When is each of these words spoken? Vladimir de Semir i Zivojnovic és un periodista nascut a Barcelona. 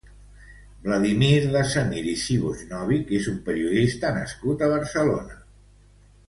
Vladimir 0.85 1.37
de 1.55 1.61
Semir 1.73 2.01
i 2.13 2.15
Zivojnovic 2.21 3.13
és 3.19 3.29
un 3.35 3.39
periodista 3.51 4.13
nascut 4.19 4.65
a 4.69 4.73
Barcelona. 4.75 5.39